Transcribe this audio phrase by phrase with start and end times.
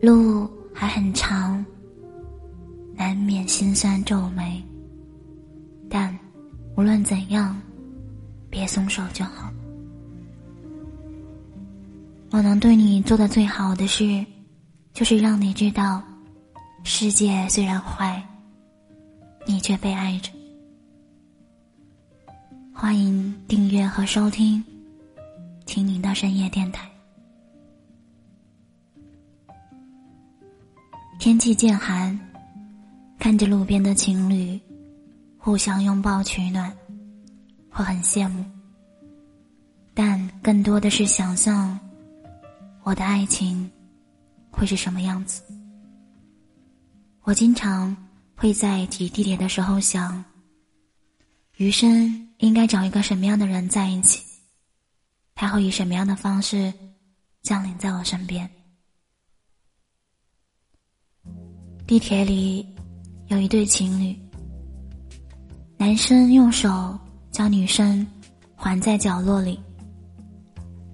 [0.00, 1.64] 路还很长，
[2.94, 4.62] 难免心酸皱眉。
[5.90, 6.16] 但
[6.76, 7.60] 无论怎样，
[8.48, 9.52] 别松手就好。
[12.30, 14.24] 我能对你做的最好的事，
[14.92, 16.00] 就是让你知道，
[16.84, 18.22] 世界虽然坏，
[19.46, 20.30] 你却被爱着。
[22.72, 24.62] 欢迎订阅和收听，
[25.66, 26.88] 听您的深夜电台。
[31.18, 32.16] 天气渐寒，
[33.18, 34.58] 看着路边的情侣
[35.36, 36.72] 互相拥抱取暖，
[37.72, 38.44] 我很羡慕。
[39.92, 41.76] 但更多的是想象，
[42.84, 43.68] 我的爱情
[44.48, 45.42] 会是什么样子。
[47.22, 47.94] 我经常
[48.36, 50.24] 会在挤地铁的时候想，
[51.56, 54.22] 余生应该找一个什么样的人在一起？
[55.34, 56.72] 他会以什么样的方式
[57.42, 58.48] 降临在我身边？
[61.88, 62.66] 地铁里
[63.28, 64.14] 有一对情侣，
[65.78, 66.94] 男生用手
[67.30, 68.06] 将女生
[68.54, 69.58] 环在角落里，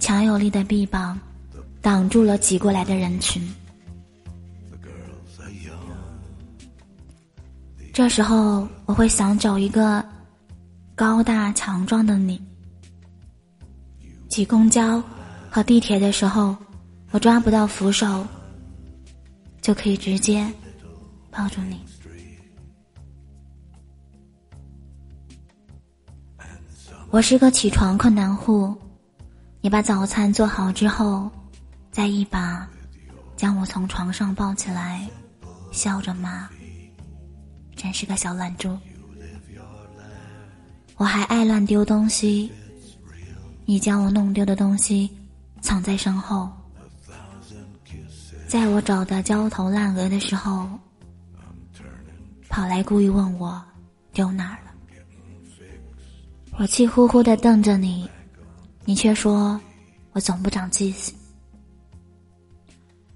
[0.00, 1.16] 强有力的臂膀
[1.80, 3.40] 挡住了挤过来的人群。
[7.92, 10.04] 这时候我会想找一个
[10.96, 12.42] 高大强壮的你。
[14.28, 15.00] 挤公交
[15.48, 16.56] 和地铁的时候，
[17.12, 18.26] 我抓不到扶手，
[19.62, 20.44] 就可以直接。
[21.30, 21.80] 抱住你。
[27.10, 28.76] 我是个起床困难户，
[29.60, 31.30] 你把早餐做好之后，
[31.90, 32.68] 再一把
[33.36, 35.08] 将我从床上抱起来，
[35.72, 36.48] 笑着骂
[37.74, 38.78] ：“真是个小懒猪。”
[40.96, 42.52] 我还爱乱丢东西，
[43.64, 45.10] 你将我弄丢的东西
[45.60, 46.48] 藏在身后，
[48.46, 50.68] 在我找的焦头烂额的时候。
[52.50, 53.62] 跑来故意问我
[54.12, 54.72] 丢哪儿了，
[56.58, 58.10] 我气呼呼的瞪着你，
[58.84, 59.58] 你却说
[60.12, 61.14] 我总不长记性。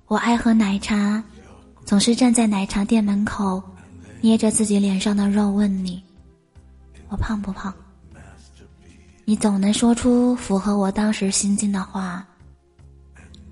[0.06, 1.20] 我爱喝奶茶，
[1.84, 3.60] 总是站在奶茶店门口，
[4.20, 6.00] 捏着自己脸上的肉问你，
[7.08, 7.74] 我胖不胖？
[9.24, 12.24] 你总能说出符合我当时心境的话。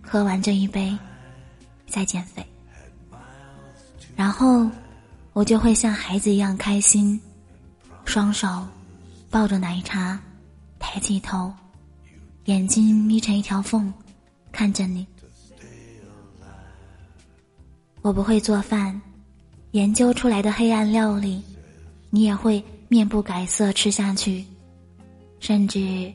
[0.00, 0.96] 喝完这一杯，
[1.88, 2.46] 再减肥，
[4.14, 4.70] 然后。
[5.34, 7.19] 我就会像孩子一样开心，
[8.04, 8.47] 双手
[9.31, 10.20] 抱着奶茶，
[10.78, 11.50] 抬起头，
[12.44, 13.91] 眼睛眯成一条缝，
[14.53, 15.06] 看着你。
[18.03, 19.00] 我不会做饭，
[19.70, 21.43] 研究出来的黑暗料理，
[22.10, 24.44] 你也会面不改色吃下去，
[25.41, 26.12] 甚至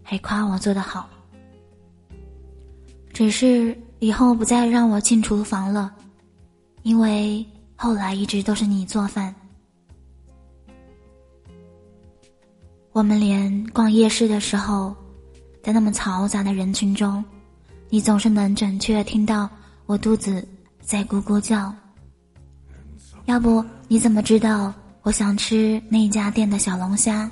[0.00, 1.10] 还夸我做的好。
[3.12, 5.92] 只是以后不再让我进厨房了，
[6.84, 7.44] 因为。
[7.76, 9.34] 后来一直都是你做饭。
[12.92, 14.94] 我们连逛夜市的时候，
[15.62, 17.24] 在那么嘈杂的人群中，
[17.90, 19.50] 你总是能准确听到
[19.86, 20.46] 我肚子
[20.80, 21.74] 在咕咕叫。
[23.24, 27.28] 要不你怎么知道我想吃那家店的小龙虾？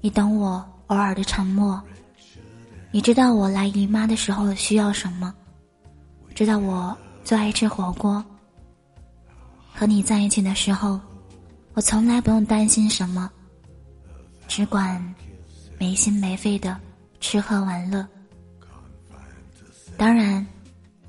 [0.00, 1.82] 你懂我偶尔的沉默，
[2.92, 5.34] 你知道我来姨妈的时候需要什么，
[6.34, 8.22] 知道我最爱吃火锅。
[9.78, 10.98] 和你在一起的时候，
[11.74, 13.30] 我从来不用担心什么，
[14.48, 15.14] 只管
[15.78, 16.80] 没心没肺的
[17.20, 18.06] 吃喝玩乐。
[19.98, 20.44] 当然，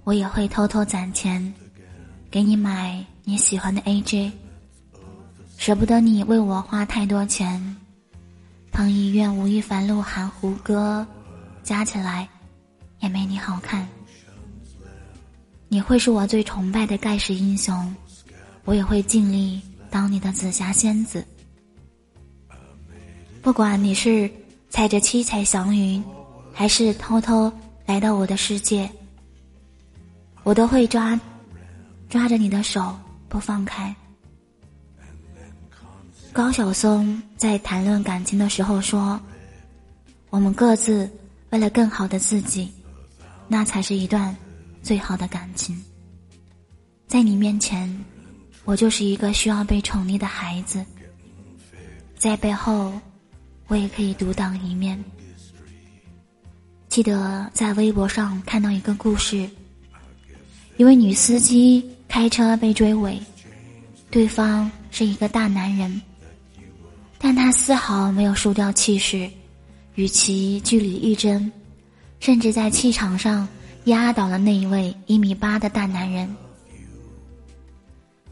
[0.04, 1.54] 我也会偷偷攒钱，
[2.30, 4.34] 给你买你喜欢的 AJ。
[5.58, 7.76] 舍不得你为我花太多钱，
[8.72, 11.08] 彭于晏、吴亦凡、鹿晗、胡歌，
[11.64, 12.28] 加起来
[13.00, 13.88] 也没你好看。
[15.70, 17.96] 你会是我最崇拜的盖世英雄。
[18.68, 21.26] 我也会尽力当你的紫霞仙子，
[23.42, 24.30] 不管你是
[24.70, 26.04] 踩着七彩祥云，
[26.52, 27.50] 还是偷偷
[27.86, 28.92] 来到我的世界，
[30.44, 31.18] 我都会抓
[32.10, 32.94] 抓着你的手
[33.30, 33.96] 不放开。
[36.34, 39.18] 高晓松在谈论感情的时候说
[40.30, 41.10] ：“我们各自
[41.52, 42.70] 为了更好的自己，
[43.48, 44.36] 那才是一段
[44.84, 45.82] 最好的感情。”
[47.08, 47.98] 在你面前。
[48.68, 50.84] 我就是一个需要被宠溺的孩子，
[52.18, 52.92] 在背后，
[53.68, 55.02] 我也可以独当一面。
[56.90, 59.50] 记得在微博上看到一个故事，
[60.76, 63.18] 一位女司机开车被追尾，
[64.12, 66.02] 对方是一个大男人，
[67.18, 69.30] 但他丝毫没有输掉气势，
[69.96, 71.50] 与其据理力争，
[72.20, 73.48] 甚至在气场上
[73.86, 76.36] 压倒了那一位一米八的大男人。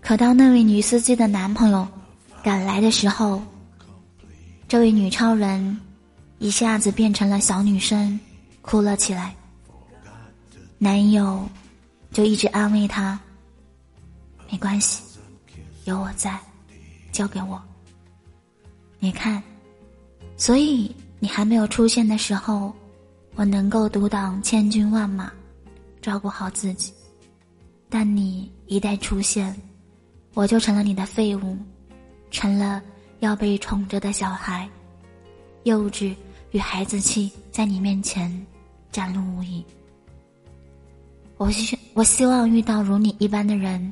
[0.05, 1.87] 可当那位女司机的男朋友
[2.43, 3.41] 赶来的时候，
[4.67, 5.75] 这位女超人
[6.37, 8.19] 一下子变成了小女生，
[8.61, 9.35] 哭了起来。
[10.77, 11.49] 男友
[12.11, 13.19] 就一直安慰她
[14.51, 15.01] ：“没关系，
[15.85, 16.39] 有我在，
[17.11, 17.59] 交给我。
[18.99, 19.41] 你看，
[20.37, 22.71] 所以你还没有出现的时候，
[23.33, 25.31] 我能够独挡千军万马，
[25.99, 26.93] 照顾好自己。
[27.89, 29.59] 但你一旦出现，
[30.35, 31.57] 我就成了你的废物，
[32.29, 32.81] 成了
[33.19, 34.69] 要被宠着的小孩，
[35.63, 36.13] 幼稚
[36.51, 38.45] 与孩子气在你面前
[38.91, 39.65] 展露无遗。
[41.37, 43.91] 我希我希望遇到如你一般的人，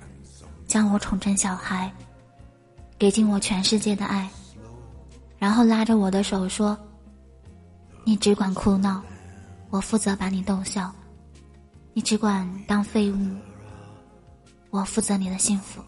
[0.67, 1.89] 将我宠成小孩，
[2.99, 4.29] 给尽我全世界的爱，
[5.39, 6.77] 然后拉着我的手说
[8.03, 9.01] ：“你只管哭闹，
[9.69, 10.91] 我负责把你逗笑；
[11.93, 13.17] 你只管当废物，
[14.71, 15.81] 我负责你的幸福。”